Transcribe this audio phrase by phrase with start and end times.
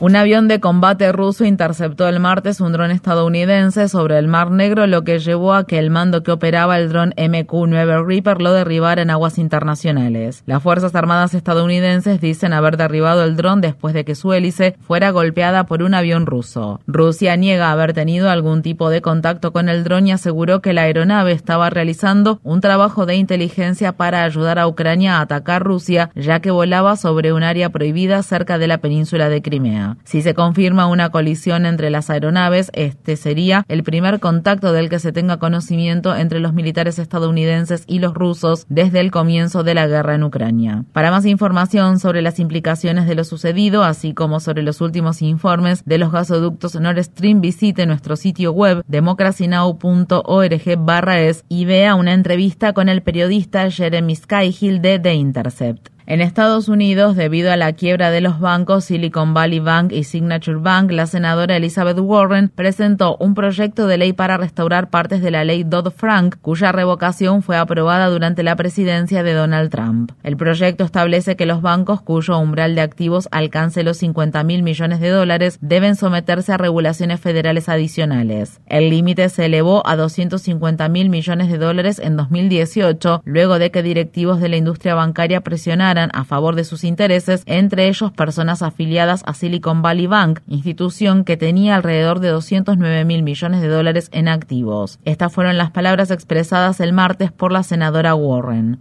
[0.00, 4.86] Un avión de combate ruso interceptó el martes un dron estadounidense sobre el Mar Negro,
[4.86, 9.02] lo que llevó a que el mando que operaba el dron MQ-9 Reaper lo derribara
[9.02, 10.42] en aguas internacionales.
[10.46, 15.10] Las Fuerzas Armadas estadounidenses dicen haber derribado el dron después de que su hélice fuera
[15.10, 16.80] golpeada por un avión ruso.
[16.86, 20.82] Rusia niega haber tenido algún tipo de contacto con el dron y aseguró que la
[20.82, 26.40] aeronave estaba realizando un trabajo de inteligencia para ayudar a Ucrania a atacar Rusia, ya
[26.40, 29.89] que volaba sobre un área prohibida cerca de la península de Crimea.
[30.04, 34.98] Si se confirma una colisión entre las aeronaves, este sería el primer contacto del que
[34.98, 39.86] se tenga conocimiento entre los militares estadounidenses y los rusos desde el comienzo de la
[39.86, 40.84] guerra en Ucrania.
[40.92, 45.82] Para más información sobre las implicaciones de lo sucedido, así como sobre los últimos informes
[45.84, 52.88] de los gasoductos Nord Stream, visite nuestro sitio web democracynow.org/es y vea una entrevista con
[52.88, 55.88] el periodista Jeremy Skyhill de The Intercept.
[56.10, 60.58] En Estados Unidos, debido a la quiebra de los bancos Silicon Valley Bank y Signature
[60.58, 65.44] Bank, la senadora Elizabeth Warren presentó un proyecto de ley para restaurar partes de la
[65.44, 70.10] ley Dodd-Frank, cuya revocación fue aprobada durante la presidencia de Donald Trump.
[70.24, 74.98] El proyecto establece que los bancos cuyo umbral de activos alcance los 50 mil millones
[74.98, 78.60] de dólares deben someterse a regulaciones federales adicionales.
[78.66, 83.84] El límite se elevó a 250 mil millones de dólares en 2018, luego de que
[83.84, 89.22] directivos de la industria bancaria presionaran a favor de sus intereses, entre ellos personas afiliadas
[89.26, 94.28] a Silicon Valley Bank, institución que tenía alrededor de 209 mil millones de dólares en
[94.28, 94.98] activos.
[95.04, 98.80] Estas fueron las palabras expresadas el martes por la senadora Warren.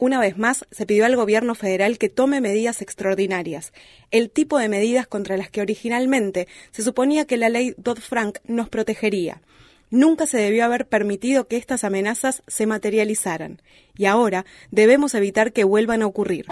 [0.00, 3.72] Una vez más, se pidió al gobierno federal que tome medidas extraordinarias,
[4.10, 8.68] el tipo de medidas contra las que originalmente se suponía que la ley Dodd-Frank nos
[8.68, 9.40] protegería.
[9.90, 13.60] Nunca se debió haber permitido que estas amenazas se materializaran
[13.96, 16.46] y ahora debemos evitar que vuelvan a ocurrir.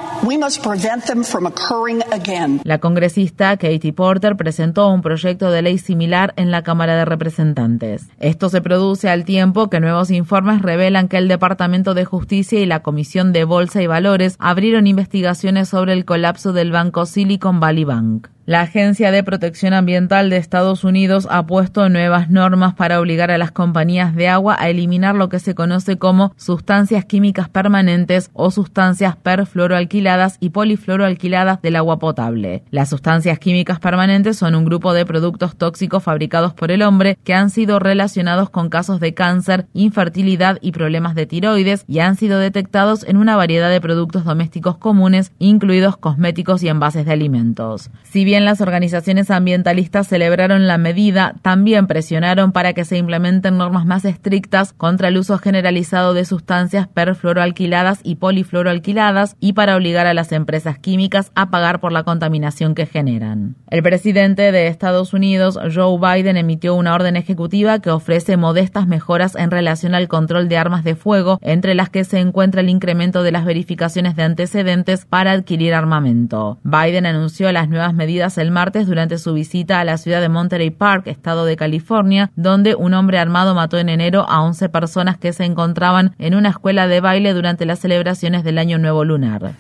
[2.65, 8.09] La congresista Katie Porter presentó un proyecto de ley similar en la Cámara de Representantes.
[8.21, 12.67] Esto se produce al tiempo que nuevos informes revelan que el Departamento de Justicia y
[12.67, 17.84] la Comisión de Bolsa y Valores abrieron investigaciones sobre el colapso del banco Silicon Valley
[17.84, 18.34] Bank.
[18.47, 23.38] La Agencia de Protección Ambiental de Estados Unidos ha puesto nuevas normas para obligar a
[23.38, 28.50] las compañías de agua a eliminar lo que se conoce como sustancias químicas permanentes o
[28.50, 32.65] sustancias perfluoroalquiladas y polifluoroalquiladas del agua potable.
[32.71, 37.32] Las sustancias químicas permanentes son un grupo de productos tóxicos fabricados por el hombre que
[37.32, 42.38] han sido relacionados con casos de cáncer, infertilidad y problemas de tiroides y han sido
[42.38, 47.88] detectados en una variedad de productos domésticos comunes, incluidos cosméticos y envases de alimentos.
[48.03, 53.87] Si bien las organizaciones ambientalistas celebraron la medida, también presionaron para que se implementen normas
[53.87, 60.06] más estrictas contra el uso generalizado de sustancias perfluoroalquiladas fluoroalquiladas y polifluoroalquiladas y para obligar
[60.06, 63.56] a las empresas químicas a pagar por la contaminación que generan.
[63.69, 69.34] El presidente de Estados Unidos, Joe Biden, emitió una orden ejecutiva que ofrece modestas mejoras
[69.34, 73.23] en relación al control de armas de fuego, entre las que se encuentra el incremento
[73.23, 76.59] de las verificaciones de antecedentes para adquirir armamento.
[76.62, 80.71] Biden anunció las nuevas medidas el martes durante su visita a la ciudad de Monterey
[80.71, 85.33] Park, estado de California, donde un hombre armado mató en enero a 11 personas que
[85.33, 89.55] se encontraban en una escuela de baile durante las celebraciones del Año Nuevo Lunar.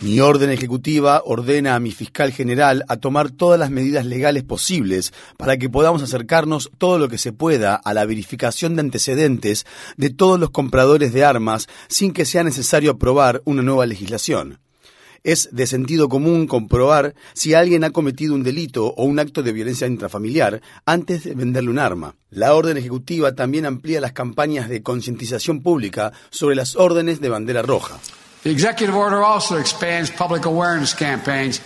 [0.00, 5.12] Mi orden ejecutiva ordena a mi fiscal general a tomar todas las medidas legales posibles
[5.36, 9.66] para que podamos acercarnos todo lo que se pueda a la verificación de antecedentes
[9.96, 14.58] de todos los compradores de armas sin que sea necesario aprobar una nueva legislación.
[15.24, 19.52] Es de sentido común comprobar si alguien ha cometido un delito o un acto de
[19.52, 22.14] violencia intrafamiliar antes de venderle un arma.
[22.30, 27.62] La orden ejecutiva también amplía las campañas de concientización pública sobre las órdenes de bandera
[27.62, 27.98] roja.
[28.44, 31.60] The executive order also expands public awareness campaigns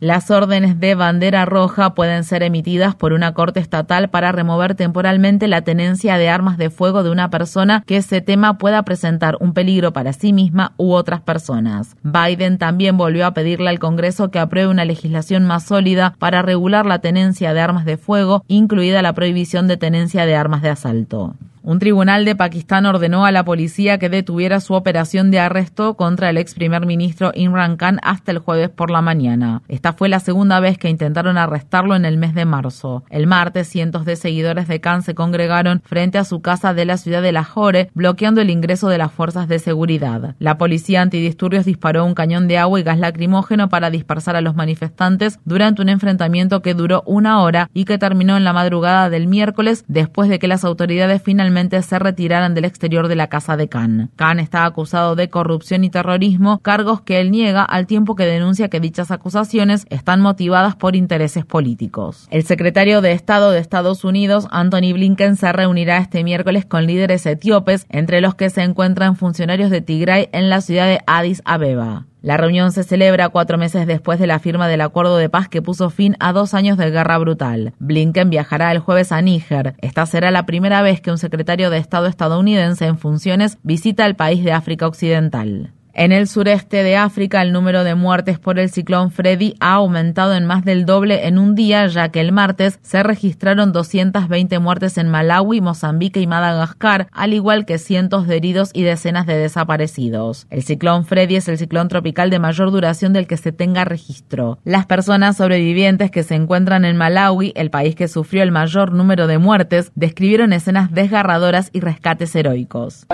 [0.00, 5.46] las órdenes de bandera roja pueden ser emitidas por una corte estatal para remover temporalmente
[5.46, 9.52] la tenencia de armas de fuego de una persona que se tema pueda presentar un
[9.52, 11.96] peligro para sí misma u otras personas.
[12.02, 16.84] Biden también volvió a pedirle al Congreso que apruebe una legislación más sólida para regular
[16.84, 21.34] la tenencia de armas de fuego, incluida la prohibición de tenencia de armas de asalto.
[21.68, 26.30] Un tribunal de Pakistán ordenó a la policía que detuviera su operación de arresto contra
[26.30, 29.60] el ex primer ministro Imran Khan hasta el jueves por la mañana.
[29.68, 33.04] Esta fue la segunda vez que intentaron arrestarlo en el mes de marzo.
[33.10, 36.96] El martes, cientos de seguidores de Khan se congregaron frente a su casa de la
[36.96, 40.36] ciudad de Lahore, bloqueando el ingreso de las fuerzas de seguridad.
[40.38, 44.56] La policía antidisturbios disparó un cañón de agua y gas lacrimógeno para dispersar a los
[44.56, 49.26] manifestantes durante un enfrentamiento que duró una hora y que terminó en la madrugada del
[49.26, 53.68] miércoles después de que las autoridades finalmente se retiraran del exterior de la casa de
[53.68, 54.10] Khan.
[54.16, 58.68] Khan está acusado de corrupción y terrorismo, cargos que él niega al tiempo que denuncia
[58.68, 62.28] que dichas acusaciones están motivadas por intereses políticos.
[62.30, 67.26] El secretario de Estado de Estados Unidos, Anthony Blinken, se reunirá este miércoles con líderes
[67.26, 72.06] etíopes, entre los que se encuentran funcionarios de Tigray en la ciudad de Addis Abeba.
[72.28, 75.62] La reunión se celebra cuatro meses después de la firma del acuerdo de paz que
[75.62, 77.72] puso fin a dos años de guerra brutal.
[77.78, 79.76] Blinken viajará el jueves a Níger.
[79.78, 84.14] Esta será la primera vez que un secretario de Estado estadounidense en funciones visita el
[84.14, 85.72] país de África Occidental.
[85.94, 90.34] En el sureste de África, el número de muertes por el ciclón Freddy ha aumentado
[90.34, 94.96] en más del doble en un día, ya que el martes se registraron 220 muertes
[94.98, 100.46] en Malawi, Mozambique y Madagascar, al igual que cientos de heridos y decenas de desaparecidos.
[100.50, 104.58] El ciclón Freddy es el ciclón tropical de mayor duración del que se tenga registro.
[104.64, 109.26] Las personas sobrevivientes que se encuentran en Malawi, el país que sufrió el mayor número
[109.26, 113.06] de muertes, describieron escenas desgarradoras y rescates heroicos.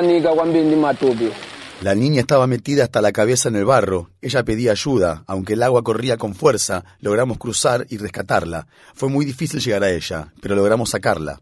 [1.83, 4.11] La niña estaba metida hasta la cabeza en el barro.
[4.23, 5.25] Ella pedía ayuda.
[5.27, 8.67] Aunque el agua corría con fuerza, logramos cruzar y rescatarla.
[8.95, 11.41] Fue muy difícil llegar a ella, pero logramos sacarla.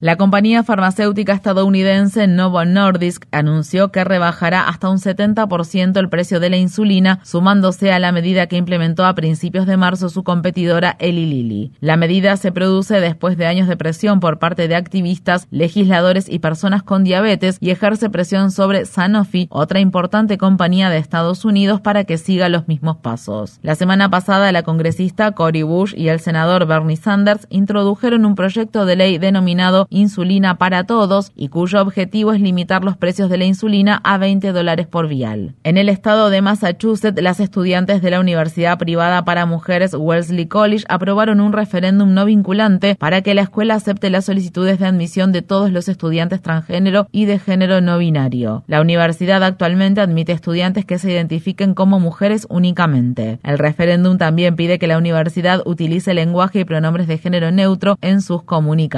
[0.00, 6.50] La compañía farmacéutica estadounidense Novo Nordisk anunció que rebajará hasta un 70% el precio de
[6.50, 11.26] la insulina, sumándose a la medida que implementó a principios de marzo su competidora Eli
[11.26, 11.72] Lilly.
[11.80, 16.40] La medida se produce después de años de presión por parte de activistas, legisladores y
[16.40, 22.02] personas con diabetes y ejerce presión sobre Sanofi, otra importante compañía de Estados Unidos, para
[22.02, 23.60] que siga los mismos pasos.
[23.62, 28.84] La semana pasada, la congresista Cory Bush y el senador Bernie Sanders introdujeron un proyecto
[28.86, 33.44] de ley denominado Insulina para Todos y cuyo objetivo es limitar los precios de la
[33.44, 35.54] insulina a 20 dólares por vial.
[35.62, 40.84] En el estado de Massachusetts, las estudiantes de la Universidad Privada para Mujeres Wellesley College
[40.88, 45.42] aprobaron un referéndum no vinculante para que la escuela acepte las solicitudes de admisión de
[45.42, 48.64] todos los estudiantes transgénero y de género no binario.
[48.66, 53.38] La universidad actualmente admite estudiantes que se identifiquen como mujeres únicamente.
[53.42, 58.20] El referéndum también pide que la universidad utilice lenguaje y pronombres de género neutro en
[58.22, 58.93] sus comunicaciones.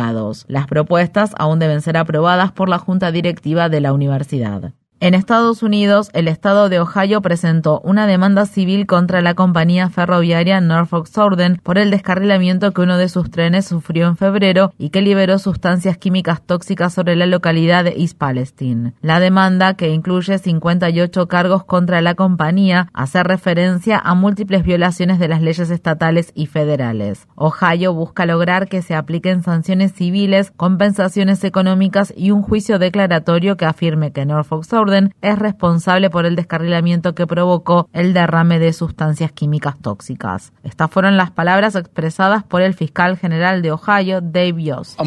[0.49, 4.75] Las propuestas aún deben ser aprobadas por la Junta Directiva de la universidad.
[4.99, 10.59] En Estados Unidos, el estado de Ohio presentó una demanda civil contra la compañía ferroviaria
[10.63, 15.03] Norfolk Southern por el descarrilamiento que uno de sus trenes sufrió en febrero y que
[15.03, 18.95] liberó sustancias químicas tóxicas sobre la localidad de East Palestine.
[19.03, 25.29] La demanda, que incluye 58 cargos contra la compañía, hace referencia a múltiples violaciones de
[25.29, 27.29] las leyes estatales y federales.
[27.35, 33.67] Ohio busca lograr que se apliquen sanciones civiles, compensaciones económicas y un juicio declaratorio que
[33.67, 39.33] afirme que Norfolk Southern es responsable por el descarrilamiento que provocó el derrame de sustancias
[39.33, 40.53] químicas tóxicas.
[40.63, 44.99] Estas fueron las palabras expresadas por el fiscal general de Ohio, Dave Yost.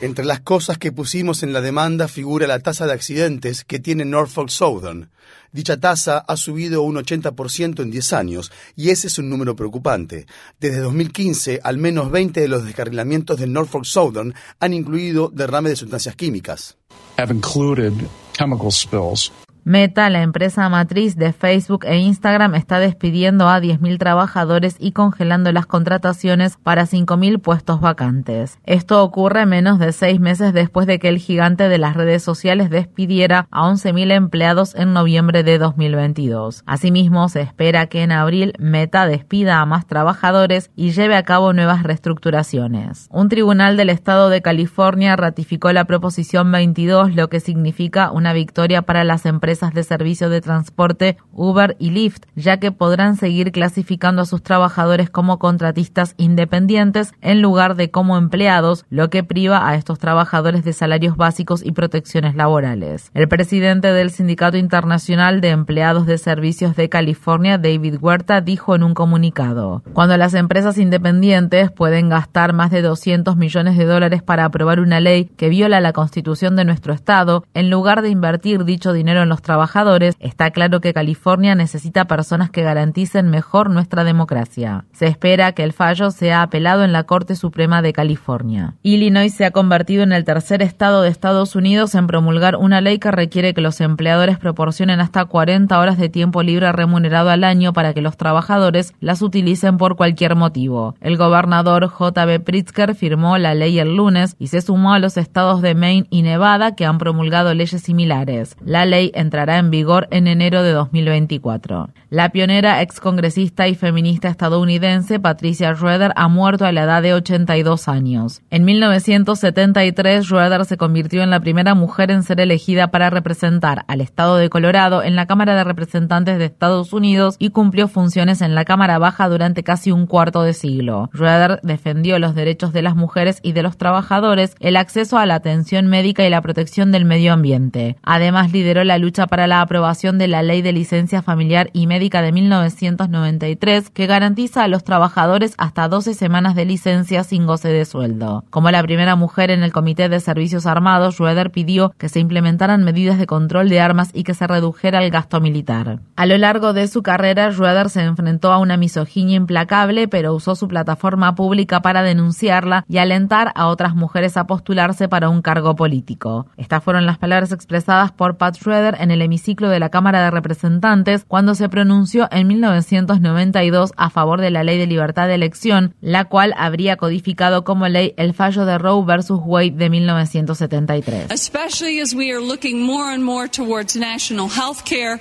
[0.00, 4.04] Entre las cosas que pusimos en la demanda figura la tasa de accidentes que tiene
[4.04, 5.10] Norfolk Southern.
[5.54, 10.26] Dicha tasa ha subido un 80% en 10 años y ese es un número preocupante.
[10.58, 15.76] Desde 2015, al menos 20 de los descarrilamientos de Norfolk Southern han incluido derrame de
[15.76, 16.76] sustancias químicas.
[17.16, 17.92] have included
[18.32, 19.30] chemical spills.
[19.66, 25.52] Meta, la empresa matriz de Facebook e Instagram, está despidiendo a 10.000 trabajadores y congelando
[25.52, 28.58] las contrataciones para 5.000 puestos vacantes.
[28.64, 32.68] Esto ocurre menos de seis meses después de que el gigante de las redes sociales
[32.68, 36.62] despidiera a 11.000 empleados en noviembre de 2022.
[36.66, 41.54] Asimismo, se espera que en abril Meta despida a más trabajadores y lleve a cabo
[41.54, 43.08] nuevas reestructuraciones.
[43.10, 48.82] Un tribunal del estado de California ratificó la proposición 22, lo que significa una victoria
[48.82, 53.52] para las empresas empresas de servicio de transporte Uber y Lyft, ya que podrán seguir
[53.52, 59.68] clasificando a sus trabajadores como contratistas independientes en lugar de como empleados, lo que priva
[59.68, 63.12] a estos trabajadores de salarios básicos y protecciones laborales.
[63.14, 68.82] El presidente del Sindicato Internacional de Empleados de Servicios de California, David Huerta, dijo en
[68.82, 74.46] un comunicado, cuando las empresas independientes pueden gastar más de 200 millones de dólares para
[74.46, 78.92] aprobar una ley que viola la constitución de nuestro estado, en lugar de invertir dicho
[78.92, 84.86] dinero en los trabajadores, está claro que California necesita personas que garanticen mejor nuestra democracia.
[84.92, 88.74] Se espera que el fallo sea apelado en la Corte Suprema de California.
[88.82, 92.98] Illinois se ha convertido en el tercer estado de Estados Unidos en promulgar una ley
[92.98, 97.72] que requiere que los empleadores proporcionen hasta 40 horas de tiempo libre remunerado al año
[97.72, 100.94] para que los trabajadores las utilicen por cualquier motivo.
[101.00, 102.40] El gobernador J.B.
[102.40, 106.22] Pritzker firmó la ley el lunes y se sumó a los estados de Maine y
[106.22, 108.56] Nevada que han promulgado leyes similares.
[108.64, 111.88] La ley entrará en vigor en enero de 2024.
[112.08, 117.88] La pionera excongresista y feminista estadounidense Patricia Schroeder ha muerto a la edad de 82
[117.88, 118.42] años.
[118.50, 124.00] En 1973, Schroeder se convirtió en la primera mujer en ser elegida para representar al
[124.00, 128.54] estado de Colorado en la Cámara de Representantes de Estados Unidos y cumplió funciones en
[128.54, 131.10] la Cámara Baja durante casi un cuarto de siglo.
[131.12, 135.34] Schroeder defendió los derechos de las mujeres y de los trabajadores, el acceso a la
[135.34, 137.96] atención médica y la protección del medio ambiente.
[138.04, 142.22] Además, lideró la lucha para la aprobación de la Ley de Licencia Familiar y Médica
[142.22, 147.84] de 1993, que garantiza a los trabajadores hasta 12 semanas de licencia sin goce de
[147.84, 148.44] sueldo.
[148.50, 152.84] Como la primera mujer en el Comité de Servicios Armados, Schroeder pidió que se implementaran
[152.84, 156.00] medidas de control de armas y que se redujera el gasto militar.
[156.16, 160.54] A lo largo de su carrera, Schroeder se enfrentó a una misoginia implacable, pero usó
[160.54, 165.76] su plataforma pública para denunciarla y alentar a otras mujeres a postularse para un cargo
[165.76, 166.46] político.
[166.56, 170.30] Estas fueron las palabras expresadas por Pat Schroeder en el hemiciclo de la Cámara de
[170.30, 175.94] Representantes cuando se pronunció en 1992 a favor de la Ley de Libertad de Elección,
[176.00, 181.30] la cual habría codificado como ley el fallo de Roe versus Wade de 1973.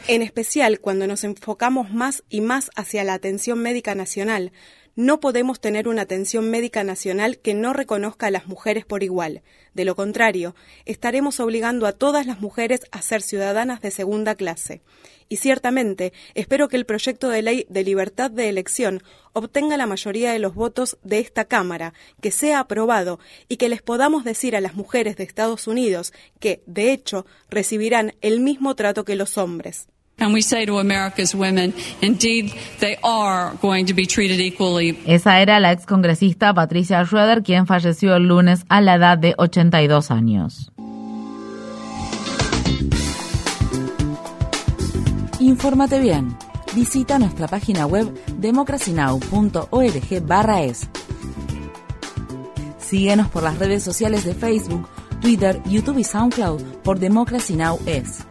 [0.07, 4.51] En especial cuando nos enfocamos más y más hacia la atención médica nacional,
[4.95, 9.41] no podemos tener una atención médica nacional que no reconozca a las mujeres por igual.
[9.73, 14.81] De lo contrario, estaremos obligando a todas las mujeres a ser ciudadanas de segunda clase.
[15.29, 20.31] Y ciertamente, espero que el proyecto de ley de libertad de elección obtenga la mayoría
[20.31, 24.61] de los votos de esta Cámara, que sea aprobado y que les podamos decir a
[24.61, 29.87] las mujeres de Estados Unidos que, de hecho, recibirán el mismo trato que los hombres.
[35.05, 40.11] Esa era la excongresista Patricia Schroeder, quien falleció el lunes a la edad de 82
[40.11, 40.71] años.
[45.39, 46.37] Infórmate bien.
[46.73, 50.89] Visita nuestra página web democracynow.org/es.
[52.77, 54.87] Síguenos por las redes sociales de Facebook,
[55.21, 57.79] Twitter, YouTube y SoundCloud por Democracy Now!
[57.85, 58.25] es.